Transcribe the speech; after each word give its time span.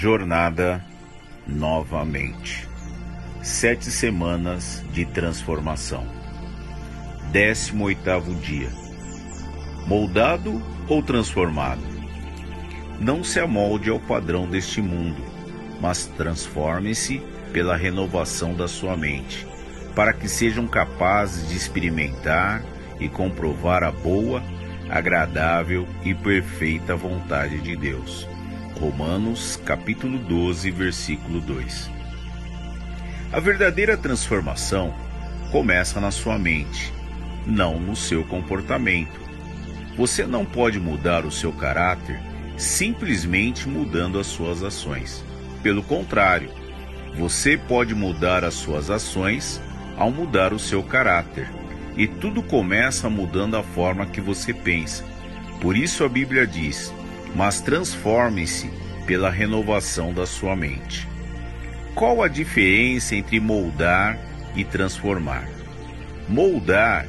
jornada 0.00 0.80
novamente. 1.44 2.68
Sete 3.42 3.90
semanas 3.90 4.84
de 4.92 5.04
transformação. 5.04 6.06
Décimo 7.32 7.86
oitavo 7.86 8.32
dia. 8.36 8.68
Moldado 9.88 10.62
ou 10.88 11.02
transformado? 11.02 11.82
Não 13.00 13.24
se 13.24 13.40
amolde 13.40 13.90
ao 13.90 13.98
padrão 13.98 14.46
deste 14.46 14.80
mundo, 14.80 15.20
mas 15.80 16.06
transforme-se 16.06 17.20
pela 17.52 17.76
renovação 17.76 18.54
da 18.54 18.68
sua 18.68 18.96
mente, 18.96 19.44
para 19.96 20.12
que 20.12 20.28
sejam 20.28 20.68
capazes 20.68 21.48
de 21.48 21.56
experimentar 21.56 22.62
e 23.00 23.08
comprovar 23.08 23.82
a 23.82 23.90
boa, 23.90 24.44
agradável 24.88 25.88
e 26.04 26.14
perfeita 26.14 26.94
vontade 26.94 27.58
de 27.58 27.74
Deus. 27.74 28.37
Romanos 28.80 29.60
capítulo 29.64 30.18
12, 30.18 30.70
versículo 30.70 31.40
2. 31.40 31.90
A 33.32 33.40
verdadeira 33.40 33.96
transformação 33.96 34.94
começa 35.50 36.00
na 36.00 36.12
sua 36.12 36.38
mente, 36.38 36.92
não 37.44 37.80
no 37.80 37.96
seu 37.96 38.22
comportamento. 38.24 39.18
Você 39.96 40.24
não 40.24 40.44
pode 40.44 40.78
mudar 40.78 41.26
o 41.26 41.30
seu 41.32 41.52
caráter 41.52 42.20
simplesmente 42.56 43.68
mudando 43.68 44.18
as 44.18 44.28
suas 44.28 44.62
ações. 44.62 45.24
Pelo 45.60 45.82
contrário, 45.82 46.50
você 47.16 47.56
pode 47.56 47.96
mudar 47.96 48.44
as 48.44 48.54
suas 48.54 48.90
ações 48.90 49.60
ao 49.96 50.10
mudar 50.10 50.52
o 50.52 50.58
seu 50.58 50.84
caráter. 50.84 51.50
E 51.96 52.06
tudo 52.06 52.44
começa 52.44 53.10
mudando 53.10 53.56
a 53.56 53.62
forma 53.62 54.06
que 54.06 54.20
você 54.20 54.54
pensa. 54.54 55.04
Por 55.60 55.76
isso 55.76 56.04
a 56.04 56.08
Bíblia 56.08 56.46
diz: 56.46 56.92
Mas 57.34 57.60
transforme-se 57.60 58.70
pela 59.06 59.30
renovação 59.30 60.12
da 60.12 60.26
sua 60.26 60.54
mente. 60.54 61.08
Qual 61.94 62.22
a 62.22 62.28
diferença 62.28 63.16
entre 63.16 63.40
moldar 63.40 64.18
e 64.54 64.64
transformar? 64.64 65.48
Moldar 66.28 67.06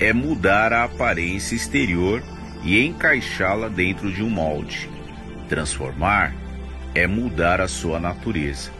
é 0.00 0.12
mudar 0.12 0.72
a 0.72 0.84
aparência 0.84 1.54
exterior 1.54 2.22
e 2.62 2.84
encaixá-la 2.84 3.68
dentro 3.68 4.12
de 4.12 4.22
um 4.22 4.28
molde. 4.28 4.90
Transformar 5.48 6.34
é 6.94 7.06
mudar 7.06 7.60
a 7.60 7.68
sua 7.68 7.98
natureza. 7.98 8.70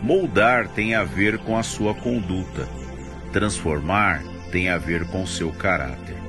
Moldar 0.00 0.68
tem 0.68 0.94
a 0.94 1.02
ver 1.02 1.38
com 1.38 1.56
a 1.56 1.62
sua 1.62 1.92
conduta, 1.94 2.68
transformar 3.32 4.22
tem 4.52 4.70
a 4.70 4.78
ver 4.78 5.04
com 5.08 5.26
seu 5.26 5.50
caráter. 5.50 6.27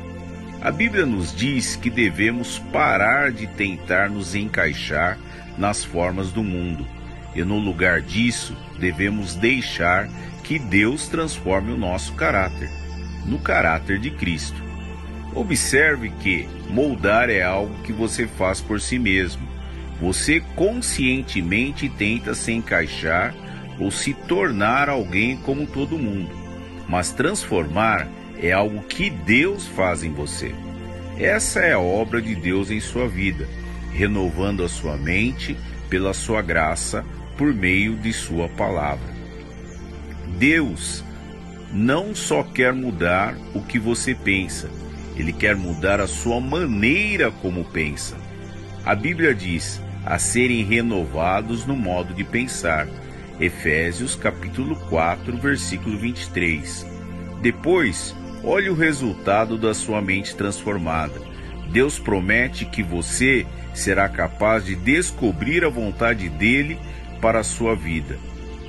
A 0.62 0.72
Bíblia 0.72 1.06
nos 1.06 1.34
diz 1.34 1.78
que 1.78 1.90
devemos 1.90 2.60
parar 2.72 3.32
de 3.32 3.48
tentar 3.48 4.10
nos 4.10 4.36
encaixar 4.36 5.18
nas 5.58 5.86
formas 5.86 6.32
do 6.32 6.44
mundo 6.44 6.86
e, 7.34 7.44
no 7.44 7.58
lugar 7.58 8.02
disso, 8.02 8.58
devemos 8.78 9.36
deixar 9.36 10.10
que 10.44 10.60
Deus 10.60 11.08
transforme 11.08 11.72
o 11.72 11.78
nosso 11.78 12.14
caráter, 12.14 12.70
no 13.26 13.40
caráter 13.40 14.00
de 14.00 14.12
Cristo. 14.12 14.62
Observe 15.34 16.10
que 16.20 16.46
moldar 16.70 17.30
é 17.30 17.42
algo 17.42 17.74
que 17.84 17.94
você 17.94 18.28
faz 18.28 18.60
por 18.60 18.82
si 18.82 19.00
mesmo. 19.00 19.48
Você 20.02 20.42
conscientemente 20.58 21.88
tenta 21.88 22.34
se 22.34 22.52
encaixar 22.52 23.34
ou 23.80 23.92
se 23.92 24.14
tornar 24.14 24.90
alguém 24.90 25.38
como 25.38 25.66
todo 25.66 25.98
mundo. 25.98 26.32
Mas 26.88 27.12
transformar 27.12 28.08
é 28.42 28.52
algo 28.52 28.82
que 28.84 29.10
Deus 29.10 29.68
faz 29.68 30.04
em 30.04 30.12
você. 30.12 30.54
Essa 31.18 31.60
é 31.60 31.74
a 31.74 31.80
obra 31.80 32.22
de 32.22 32.34
Deus 32.36 32.72
em 32.72 32.80
sua 32.80 33.08
vida, 33.08 33.48
renovando 33.92 34.64
a 34.64 34.70
sua 34.70 34.96
mente 34.96 35.58
pela 35.90 36.14
sua 36.14 36.42
graça 36.42 37.06
por 37.38 37.54
meio 37.54 37.96
de 37.98 38.14
sua 38.14 38.48
palavra. 38.50 39.14
Deus 40.38 41.04
não 41.72 42.16
só 42.16 42.42
quer 42.44 42.74
mudar 42.74 43.36
o 43.54 43.62
que 43.62 43.78
você 43.78 44.16
pensa, 44.16 44.70
ele 45.16 45.34
quer 45.34 45.56
mudar 45.56 46.00
a 46.00 46.08
sua 46.08 46.40
maneira 46.40 47.30
como 47.30 47.66
pensa. 47.66 48.16
A 48.86 48.96
Bíblia 48.96 49.36
diz 49.36 49.82
a 50.06 50.18
serem 50.18 50.64
renovados 50.64 51.66
no 51.66 51.76
modo 51.76 52.14
de 52.14 52.24
pensar. 52.24 52.88
Efésios 53.40 54.16
capítulo 54.16 54.76
4, 54.90 55.38
versículo 55.38 55.98
23. 55.98 56.86
Depois, 57.42 58.16
olhe 58.44 58.70
o 58.70 58.76
resultado 58.76 59.58
da 59.58 59.74
sua 59.74 60.02
mente 60.02 60.36
transformada. 60.36 61.20
Deus 61.72 62.00
promete 62.00 62.66
que 62.66 62.82
você 62.82 63.46
será 63.74 64.10
capaz 64.10 64.66
de 64.66 64.76
descobrir 64.76 65.64
a 65.64 65.70
vontade 65.70 66.30
dele 66.30 66.78
para 67.22 67.40
a 67.40 67.44
sua 67.44 67.76
vida. 67.76 68.18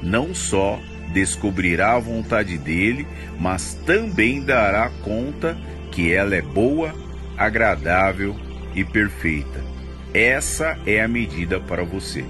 Não 0.02 0.34
só 0.34 0.78
descobrirá 1.12 1.94
a 1.94 2.00
vontade 2.00 2.56
dele, 2.58 3.06
mas 3.38 3.74
também 3.86 4.42
dará 4.42 4.90
conta 5.02 5.56
que 5.90 6.12
ela 6.12 6.34
é 6.34 6.42
boa, 6.42 6.94
agradável 7.36 8.36
e 8.74 8.84
perfeita. 8.84 9.64
Essa 10.12 10.78
é 10.86 11.00
a 11.00 11.08
medida 11.08 11.60
para 11.60 11.84
você. 11.84 12.24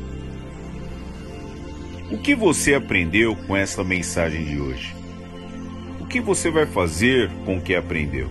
O 2.11 2.19
que 2.19 2.35
você 2.35 2.75
aprendeu 2.75 3.37
com 3.47 3.57
essa 3.57 3.85
mensagem 3.85 4.45
de 4.45 4.61
hoje? 4.61 5.00
Que 6.11 6.21
você 6.21 6.51
vai 6.51 6.67
fazer 6.67 7.31
com 7.45 7.59
o 7.59 7.61
que 7.61 7.73
aprendeu? 7.73 8.29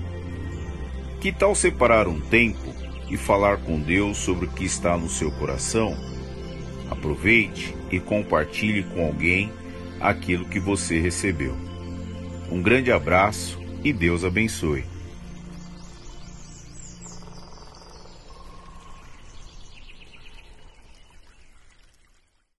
Que 1.21 1.31
tal 1.31 1.55
separar 1.55 2.09
um 2.09 2.19
tempo 2.19 2.75
e 3.09 3.15
falar 3.15 3.55
com 3.59 3.79
Deus 3.79 4.17
sobre 4.17 4.47
o 4.47 4.49
que 4.49 4.65
está 4.65 4.97
no 4.97 5.07
seu 5.07 5.31
coração? 5.31 5.95
Aproveite 6.91 7.73
e 7.89 7.97
compartilhe 7.97 8.83
com 8.83 9.05
alguém 9.05 9.49
aquilo 9.97 10.43
que 10.43 10.59
você 10.59 10.99
recebeu. 10.99 11.55
Um 12.51 12.61
grande 12.61 12.91
abraço 12.91 13.57
e 13.81 13.93
Deus 13.93 14.25
abençoe. 14.25 14.83